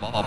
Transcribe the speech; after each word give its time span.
Bob, 0.00 0.26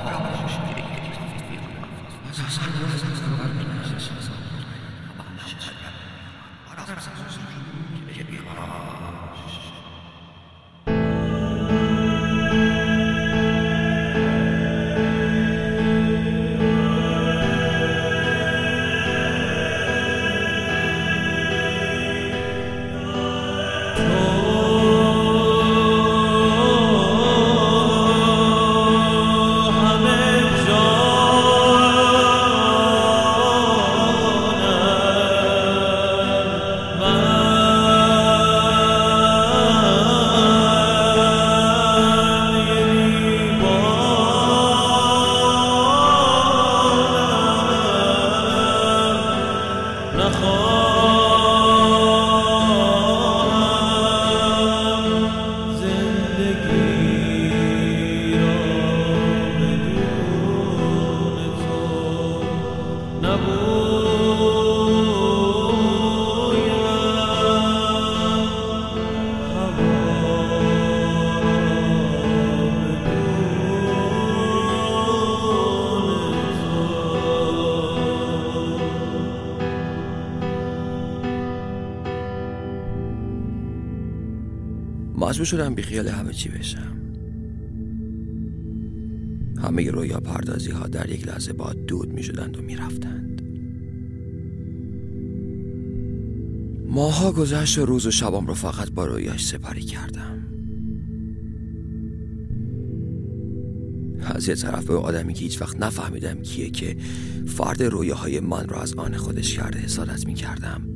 مجبور 85.20 85.46
شدم 85.46 85.76
بیخیال 85.76 86.08
همه 86.08 86.34
چی 86.34 86.50
بشم. 86.50 86.96
همه 89.64 89.92
رویا 89.92 90.20
پردازی 90.20 90.72
ها 90.72 90.88
در 90.88 91.10
یک 91.10 91.28
لحظه 91.28 91.54
با 91.54 91.74
دود 91.74 92.14
می 92.14 92.24
شدند 92.24 92.58
و 92.58 92.62
می 92.62 92.76
رفتند 92.76 93.42
ماها 96.88 97.32
گذشت 97.32 97.78
و 97.78 97.86
روز 97.86 98.06
و 98.06 98.12
شبام 98.12 98.48
رو 98.48 98.54
فقط 98.54 98.92
با 98.92 99.06
رویاش 99.06 99.46
سپری 99.46 99.82
کردم. 99.82 100.46
از 104.22 104.48
یه 104.48 104.56
طرف 104.56 104.86
به 104.86 104.96
آدمی 104.96 105.34
که 105.34 105.40
هیچ 105.40 105.62
وقت 105.62 105.80
نفهمیدم 105.80 106.42
کیه 106.42 106.70
که 106.70 106.98
فرد 107.48 107.84
رویاهای 107.84 108.40
من 108.40 108.68
رو 108.68 108.78
از 108.78 108.94
آن 108.94 109.18
خودش 109.18 109.56
کرده 109.56 109.80
حسادت 109.80 110.26
می 110.26 110.34
کردم 110.34 110.89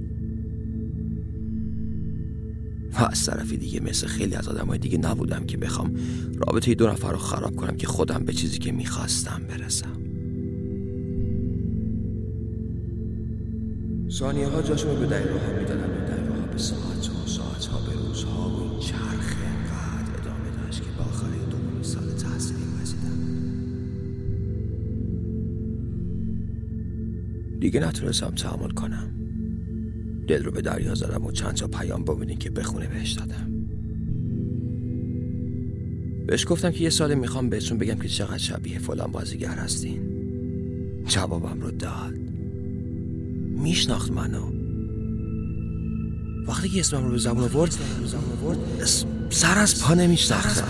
و 3.04 3.06
از 3.06 3.26
طرف 3.26 3.54
دیگه 3.54 3.80
مثل 3.80 4.08
خیلی 4.08 4.36
از 4.36 4.48
آدمای 4.48 4.78
دیگه 4.78 4.98
نبودم 4.98 5.46
که 5.46 5.58
بخوام 5.58 5.96
رابطه 6.48 6.76
دو 6.76 6.88
نفر 6.88 7.12
رو 7.12 7.18
خراب 7.18 7.56
کنم 7.56 7.78
که 7.78 7.88
خودم 7.88 8.26
به 8.26 8.34
چیزی 8.34 8.58
که 8.58 8.72
می‌خواستم 8.72 9.42
برسم. 9.50 9.98
ثانیه 14.10 14.48
ها 14.48 14.62
جاشون 14.62 14.92
رو 14.92 15.00
به 15.00 15.06
دقیقه 15.06 15.32
ها 15.32 15.60
می‌دادن 15.60 15.90
و 15.90 16.08
دقیقه 16.08 16.34
ها 16.34 16.48
به 16.52 16.58
ساعت 16.58 17.10
و 17.10 17.28
ساعت 17.28 17.66
ها 17.66 17.80
به 17.80 18.08
روزها 18.08 18.50
و 18.50 18.72
این 18.72 18.80
چرخ 18.80 19.36
انقدر 19.46 20.22
ادامه 20.22 20.66
داشت 20.66 20.82
که 20.82 20.90
به 20.98 21.04
آخر 21.04 21.28
دومین 21.52 21.84
سال 21.84 22.12
تحصیلی 22.12 22.64
رسیدم 22.82 23.20
دیگه 27.60 27.80
نتونستم 27.80 28.30
تحمل 28.30 28.72
کنم. 28.72 29.23
دل 30.28 30.44
رو 30.44 30.52
به 30.52 30.62
دریا 30.62 30.96
زدم 30.96 31.26
و 31.26 31.32
چند 31.32 31.54
تا 31.54 31.68
پیام 31.68 32.04
ببینین 32.04 32.38
که 32.38 32.50
بخونه 32.50 32.88
بهش 32.88 33.12
دادم. 33.12 33.52
بهش 36.28 36.46
گفتم 36.50 36.72
که 36.72 36.84
یه 36.84 36.90
سال 36.90 37.14
می‌خوام 37.14 37.50
بهتون 37.50 37.78
بگم 37.78 37.96
که 37.96 38.08
چقدر 38.08 38.38
شبیه 38.38 38.80
فلان 38.80 39.12
بازیگر 39.12 39.56
هستین. 39.56 40.02
جوابم 41.08 41.62
رو 41.62 41.72
داد. 41.72 42.14
میشناخت 43.64 44.12
منو. 44.12 44.52
وقتی 46.48 46.70
که 46.70 46.80
اسمم 46.80 47.06
رو 47.06 47.12
به 47.12 47.18
زبون 47.18 47.44
آورد 47.44 47.78
سر 49.30 49.58
از 49.58 49.82
پا 49.82 49.94
نمیشناختم. 49.94 50.68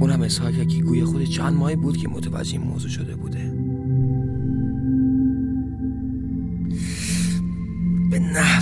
اونم 0.00 0.22
اظهار 0.22 0.52
که 0.52 0.82
گوی 0.82 1.04
خود 1.04 1.24
چند 1.24 1.52
ماهی 1.52 1.76
بود 1.76 1.96
که 1.96 2.08
متوجه 2.08 2.52
این 2.52 2.62
موضوع 2.62 2.90
شده 2.90 3.16
بوده. 3.16 3.63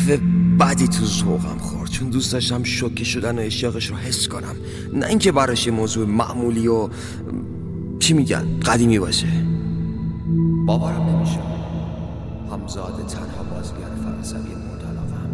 نحو 0.09 0.21
بدی 0.59 0.89
تو 0.89 1.05
ذوقم 1.05 1.59
خورد. 1.59 1.91
چون 1.91 2.11
دوست 2.11 2.33
داشتم 2.33 2.63
شوکه 2.63 3.05
شدن 3.05 3.39
و 3.39 3.43
اشتیاقش 3.43 3.87
رو 3.87 3.97
حس 3.97 4.29
کنم. 4.29 4.57
نه 4.95 5.07
اینکه 5.07 5.33
براش 5.33 5.69
موضوع 5.69 6.07
معمولی 6.07 6.69
و 6.69 6.89
چی 7.99 8.15
میگن 8.15 8.61
قدیمی 8.61 8.99
باشه. 8.99 9.27
باورم 10.67 11.03
نمیشه. 11.03 11.41
همزاد 12.51 13.07
تنها 13.07 13.43
بازیگر 13.55 13.95
فرانسوی 14.03 14.53
علاقم 14.91 15.31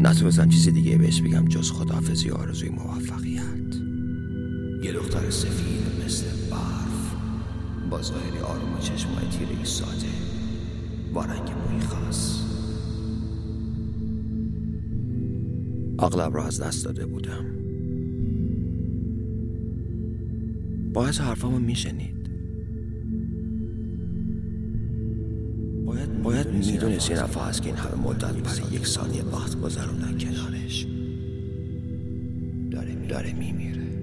نتونستم 0.00 0.48
چیز 0.48 0.68
دیگه 0.68 0.98
بهش 0.98 1.20
بگم 1.20 1.48
جز 1.48 1.70
خداحافظی 1.70 2.30
آرزوی 2.30 2.68
موفقیت. 2.68 3.76
یه 4.82 4.92
دختر 4.92 5.30
سفید 5.30 6.04
مثل 6.06 6.24
برف 6.50 7.14
با 7.90 8.02
ظاهری 8.02 8.38
آروم 8.38 8.74
و 8.74 8.78
چشمای 8.78 9.24
تیره 9.38 9.64
ساده 9.64 10.06
با 11.14 11.24
رنگ 11.24 11.50
موی 11.50 11.80
خاص. 11.80 12.55
اغلب 15.98 16.34
را 16.36 16.44
از 16.44 16.60
دست 16.60 16.84
داده 16.84 17.06
بودم. 17.06 17.44
باید 20.92 21.14
حرفامو 21.14 21.58
میشنید. 21.58 22.30
باید 25.86 26.22
باید 26.22 26.48
می‌دونست 26.48 27.10
یه 27.10 27.22
نفع 27.22 27.40
هست 27.40 27.62
که 27.62 27.68
این 27.68 27.76
همه 27.76 28.02
مدت 28.02 28.34
برای 28.34 28.74
یک 28.74 28.86
ثانیه 28.86 29.22
وقت 29.22 29.60
گذروندن 29.60 30.18
کنارش. 30.18 30.86
داره 32.70 33.06
داره 33.08 33.32
میمیره. 33.32 33.95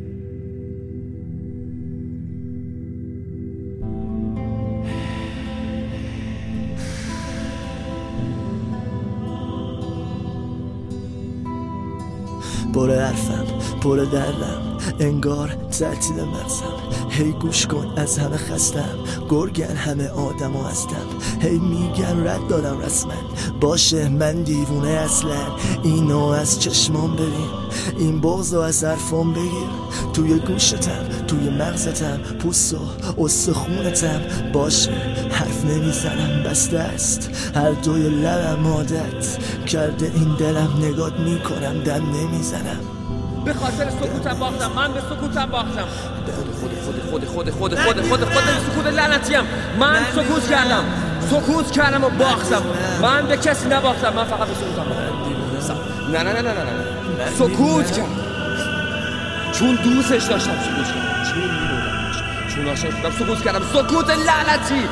پر 12.74 12.92
حرفم 12.92 13.46
پر 13.82 13.98
دردم. 13.98 14.78
انگار 15.00 15.48
تعطیل 15.80 16.16
مغزم. 16.16 16.74
هی 17.10 17.32
گوش 17.32 17.68
کن 17.68 17.94
از 17.98 18.18
همه 18.18 18.38
خستم. 18.38 19.00
گرگن 19.30 19.76
همه 19.76 20.08
آدم 20.08 20.56
و 20.56 20.64
هستم. 20.64 21.06
هی 21.42 21.60
میگن 21.60 22.28
رد 22.28 22.48
دادم 22.48 22.80
رسمن. 22.80 23.24
باشه 23.62 24.10
من 24.10 24.44
دیوونه 24.44 24.90
اصلا 24.90 25.42
اینو 25.84 26.26
از 26.26 26.62
چشمام 26.62 27.14
ببین. 27.14 27.50
این 27.98 28.22
بغض 28.22 28.54
از 28.54 28.84
حرفام 28.84 29.34
بگیر. 29.34 29.70
توی 30.14 30.40
گوشتم 30.40 31.26
توی 31.28 31.50
مغزتم. 31.50 32.18
پوست 32.18 32.74
و 32.74 32.78
استخونتم. 33.24 34.22
باشه. 34.54 35.13
حرف 35.44 35.66
نمی‌زنم 35.66 36.44
بسته 36.44 36.80
است. 36.80 37.30
هر 37.56 37.72
دوی 37.72 38.10
لبم 38.10 38.68
عادت 38.68 39.38
کرده 39.66 40.12
این 40.16 40.36
دلم 40.40 40.70
نگات 40.82 41.20
می‌کنم 41.20 41.84
دم 41.86 41.94
نمی‌زنم. 41.94 42.80
به 43.46 43.54
خاطر 43.54 43.90
سکوتم 43.90 44.40
باختم 44.40 44.72
من 44.76 44.94
به 44.94 45.00
سکوتم 45.00 45.46
باختم. 45.46 45.88
خود 46.60 46.72
خود 47.12 47.26
خود 47.26 47.26
خود 47.26 47.50
خود 47.50 47.76
خود 47.80 48.02
خود 48.10 48.24
خود 48.24 48.44
سکوت 48.72 48.94
لعنتیم. 48.94 49.44
من 49.80 50.00
سکوت 50.16 50.50
کردم. 50.50 50.84
سکوت 51.30 51.72
کردم 51.72 52.04
و 52.04 52.10
باختم. 52.10 52.62
من 53.02 53.28
به 53.28 53.38
کسی 53.38 53.68
نباختم 53.68 54.14
من 54.14 54.26
فقط 54.26 54.48
به 54.48 54.54
سکوتم 54.54 54.86
باختم. 54.90 55.78
نه 56.12 56.24
نه 56.24 56.34
نه 56.34 56.42
نه 56.42 56.54
نه 56.54 57.32
سکوت 57.40 57.92
کردم. 57.92 58.10
چون 59.54 59.76
دوستش 59.76 60.24
داشتم 60.24 60.52
سکوت 60.52 60.88
کردم. 60.88 61.24
چون 61.30 61.42
میبودمش 61.42 62.16
چون 62.56 62.68
عاشق 62.68 62.96
بودم 62.96 63.12
سکوت 63.20 63.44
کردم. 63.44 63.62
سکوت 63.74 64.10
لعنتی. 64.10 64.88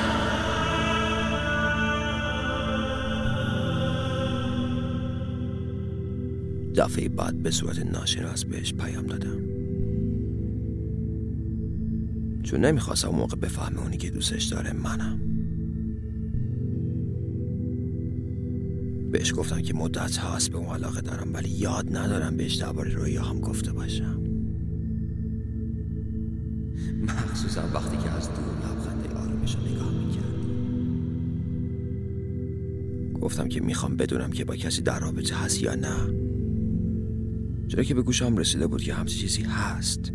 دفعه 6.82 7.10
بعد 7.10 7.44
به 7.44 7.52
صورت 7.52 7.80
ناشناس 7.80 8.46
بهش 8.46 8.74
پیام 8.74 9.06
دادم. 9.06 9.40
چون 12.44 12.66
نمی‌خواستم 12.66 13.10
موقع 13.10 13.36
بفهمه 13.36 13.82
اونی 13.82 13.98
که 13.98 14.10
دوستش 14.10 14.44
داره 14.44 14.74
منم. 14.74 15.20
بهش 19.12 19.34
گفتم 19.34 19.62
که 19.62 19.74
مدت 19.74 20.18
هست 20.18 20.52
به 20.52 20.58
اون 20.58 20.68
علاقه 20.68 21.02
دارم 21.02 21.34
ولی 21.34 21.50
یاد 21.50 21.98
ندارم 21.98 22.38
بهش 22.38 22.56
درباره 22.56 22.94
رویا 22.94 23.24
هم 23.24 23.40
گفته 23.40 23.72
باشم. 23.72 24.22
مخصوصا 27.04 27.62
وقتی 27.74 27.98
که 27.98 28.10
از 28.10 28.30
دور 28.30 28.72
لبخنده 28.72 29.10
آرومش 29.16 29.56
رو 29.56 29.62
نگاه 29.62 29.92
می‌کرد 29.94 30.42
گفتم 33.22 33.48
که 33.48 33.62
می‌خوام 33.62 33.98
بدونم 33.98 34.32
که 34.32 34.46
با 34.46 34.56
کسی 34.56 34.82
در 34.82 35.00
رابطه 35.00 35.36
هست 35.36 35.62
یا 35.62 35.76
نه. 35.76 36.31
چرا 37.72 37.84
که 37.84 37.94
به 37.94 38.02
گوشم 38.02 38.38
رسیده 38.38 38.68
بود 38.68 38.82
که 38.82 38.94
همچی 38.94 39.20
چیزی 39.20 39.42
هست. 39.42 40.12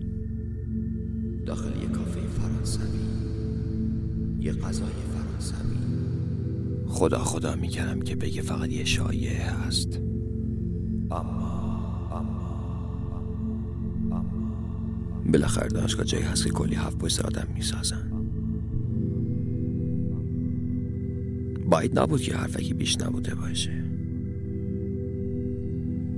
داخل 1.47 1.83
یه 1.83 1.89
کافه 1.89 2.21
فرانسوی. 2.21 3.01
یه 4.41 4.53
غذای 4.53 4.89
فرانسوی. 5.13 5.77
خدا 6.87 7.19
خدا 7.19 7.57
می‌کردم 7.57 8.01
که 8.01 8.17
بگه 8.17 8.43
فقط 8.43 8.71
یه 8.71 8.85
شایعه 8.85 9.51
هست. 9.51 10.01
اما 11.11 11.77
بالاخره 15.33 15.69
دانشگاه 15.69 16.05
جایی 16.05 16.25
هست 16.25 16.45
که 16.45 16.51
کلی 16.51 16.75
هفت 16.75 16.99
پشت 16.99 17.21
آدم 17.21 17.47
می‌سازن. 17.55 18.11
باید 21.71 21.99
نبود 21.99 22.21
که 22.21 22.37
حرفکی 22.37 22.75
بیش 22.75 23.01
نبوده 23.01 23.35
باشه. 23.35 23.85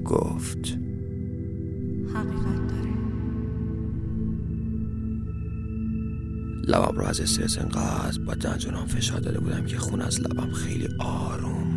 گفت. 0.04 0.78
حقیقت 2.14 2.66
داره. 2.68 2.92
لبم 6.68 6.98
رو 6.98 7.04
از 7.04 7.20
استرس 7.20 7.58
انقدر 7.58 8.20
با 8.26 8.34
دنجونام 8.34 8.86
فشار 8.86 9.20
داده 9.20 9.40
بودم 9.40 9.66
که 9.66 9.78
خون 9.78 10.00
از 10.00 10.20
لبم 10.20 10.52
خیلی 10.52 10.88
آروم 10.98 11.67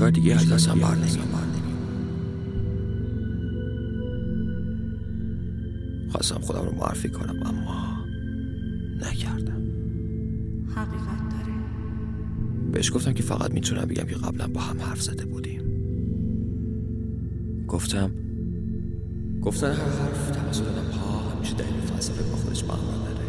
هیچ 0.00 0.04
کار 0.04 0.10
دیگه 0.10 0.34
از 0.34 0.52
دستم 0.52 0.78
بر 0.78 0.94
نمیومد 0.94 1.60
خواستم 6.12 6.40
خودم 6.40 6.60
رو 6.60 6.74
معرفی 6.74 7.08
کنم 7.08 7.42
اما 7.44 8.04
نکردم. 9.00 9.62
حقیقت 10.76 11.28
داره. 11.30 11.54
بهش 12.72 12.92
گفتم 12.92 13.12
که 13.12 13.22
فقط 13.22 13.50
می‌تونم 13.54 13.84
بگم 13.84 14.04
که 14.04 14.14
قبلا 14.14 14.48
با 14.48 14.60
هم 14.60 14.80
حرف 14.80 15.02
زده 15.02 15.24
بودیم. 15.24 15.62
گفتم 17.68 18.10
گفتن 19.42 19.66
هر 19.66 19.74
حرف 19.74 20.30
توسط 20.30 20.62
آدم 20.62 20.90
ها 20.98 21.30
همیشه 21.30 21.54
دلیل 21.54 21.80
فلسفه 21.80 22.30
با 22.30 22.36
خودش 22.36 22.64
معنا 22.64 23.04
داره. 23.04 23.26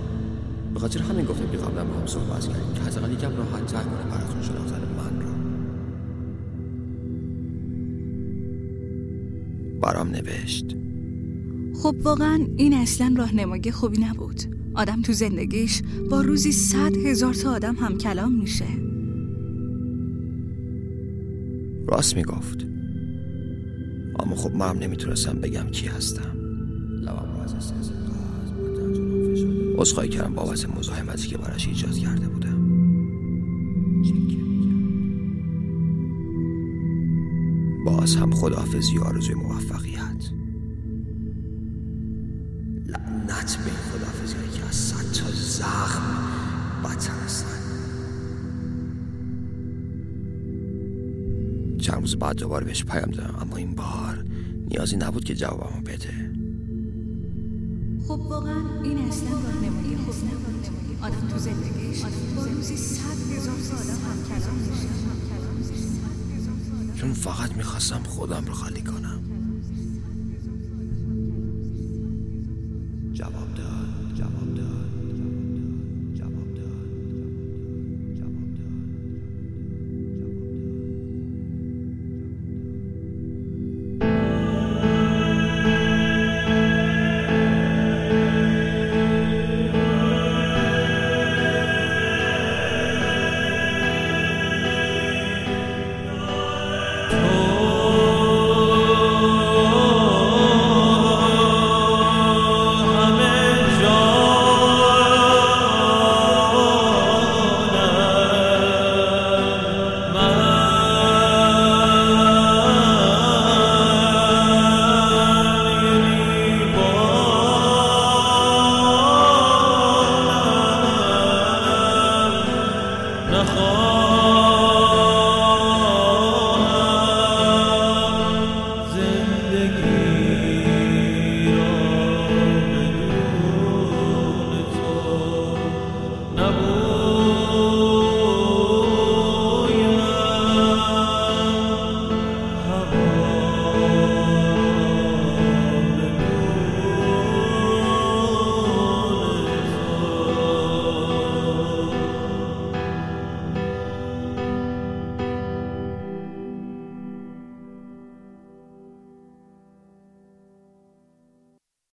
به 0.74 0.80
خاطر 0.80 1.00
همین 1.00 1.26
گفتم 1.26 1.52
که 1.52 1.58
قبلا 1.58 1.86
با 1.86 2.00
هم 2.00 2.08
صحبت 2.08 2.48
کردیم 2.48 2.74
که 2.74 2.82
حداقل 2.82 3.12
یکم 3.12 3.38
راحت 3.38 3.66
تر 3.66 3.84
کنه 3.84 4.04
براتون 4.12 4.42
شناختن 4.42 4.82
من. 4.98 5.21
برام 9.92 10.10
نوشت 10.10 10.76
خب 11.84 11.96
واقعا 12.04 12.48
این 12.58 12.74
اصلا 12.74 13.14
راهنمایی 13.18 13.72
خوبی 13.72 13.98
نبود 14.02 14.42
آدم 14.76 15.02
تو 15.02 15.14
زندگیش 15.14 15.82
با 16.10 16.22
روزی 16.22 16.52
صد 16.52 16.98
هزار 16.98 17.34
تا 17.34 17.52
آدم 17.52 17.76
هم 17.76 17.98
کلام 17.98 18.34
میشه 18.34 18.66
راست 21.88 22.16
می‌گفت 22.16 22.68
اما 24.20 24.36
خب 24.36 24.52
منم 24.52 24.80
نمی‌تونستم 24.80 25.34
بگم 25.34 25.70
کی 25.72 25.88
هستم 25.88 26.38
از. 27.44 27.56
عذرخواهی 29.78 30.10
کردم 30.10 30.36
بابت 30.36 30.78
مزاحمتی 30.78 31.28
که 31.28 31.38
براش 31.38 31.68
ایجاد 31.68 31.94
کرده 31.98 32.28
بودم 32.28 32.61
باز 37.86 38.16
هم 38.16 38.32
خداحافظی 38.32 38.98
آرزوی 39.00 39.36
موفقیت. 39.36 40.32
لعنت 42.86 43.58
به 43.58 43.66
این 43.66 43.76
خداحافظی 43.92 44.60
که 44.60 44.66
از 44.66 44.76
صد 44.76 45.22
تا 45.22 45.32
زخم 45.32 46.02
بدتر 46.84 47.14
هستن. 47.14 47.62
چند 51.80 52.02
روز 52.02 52.16
بعد 52.16 52.36
دوباره 52.36 52.66
بهش 52.66 52.86
پیام 52.86 53.12
دادم 53.12 53.36
اما 53.42 53.58
این 53.58 53.76
بار 53.76 54.26
نیازی 54.70 54.98
نبود 54.98 55.24
که 55.24 55.36
جوابمو 55.36 55.82
بده. 55.82 56.32
خب 58.08 58.20
واقعا 58.20 58.82
این 58.84 58.98
اصلا 58.98 59.30
راهنمایی 59.30 59.98
خوبی 59.98 60.28
نبود. 60.28 60.68
آدم 61.02 61.28
تو 61.28 61.38
زندگیش 61.38 62.04
با 62.36 62.46
روزی 62.46 62.78
صد 62.78 63.32
هزار 63.36 63.56
آدم 63.80 63.90
هم 63.90 64.40
کلام 64.40 64.56
میشه 64.56 65.41
چون 67.02 67.14
فقط 67.14 67.52
می‌خواستم 67.52 68.04
خودم 68.04 68.46
رو 68.46 68.54
خالی 68.54 68.82
کنم. 68.82 69.21